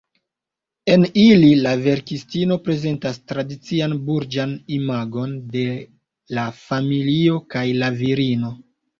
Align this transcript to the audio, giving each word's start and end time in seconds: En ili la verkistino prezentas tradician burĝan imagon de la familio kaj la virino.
En 0.91 1.03
ili 1.23 1.49
la 1.65 1.73
verkistino 1.81 2.55
prezentas 2.67 3.19
tradician 3.31 3.93
burĝan 4.07 4.55
imagon 4.77 5.35
de 5.57 5.65
la 6.39 6.47
familio 6.63 7.37
kaj 7.53 7.65
la 7.83 7.91
virino. 8.01 8.51